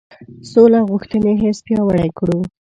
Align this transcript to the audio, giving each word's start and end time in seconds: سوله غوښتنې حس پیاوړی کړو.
سوله 0.51 0.79
غوښتنې 0.89 1.31
حس 1.41 1.57
پیاوړی 1.65 2.09
کړو. 2.17 2.39